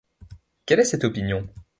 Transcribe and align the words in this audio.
Quelle 0.65 0.79
est 0.79 0.85
cette 0.85 1.03
opinion? 1.03 1.47